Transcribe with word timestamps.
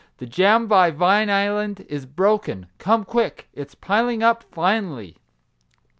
The 0.17 0.25
jam 0.25 0.65
by 0.65 0.89
Vine 0.89 1.29
Island 1.29 1.85
is 1.87 2.07
broken. 2.07 2.65
Come 2.79 3.05
quick. 3.05 3.49
It's 3.53 3.75
piling 3.75 4.23
up 4.23 4.41
finely 4.41 5.17